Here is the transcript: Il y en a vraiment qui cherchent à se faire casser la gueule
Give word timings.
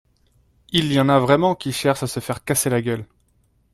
Il 0.71 0.91
y 0.91 0.99
en 0.99 1.09
a 1.09 1.19
vraiment 1.19 1.53
qui 1.53 1.71
cherchent 1.71 2.01
à 2.01 2.07
se 2.07 2.19
faire 2.19 2.43
casser 2.43 2.71
la 2.71 2.81
gueule 2.81 3.05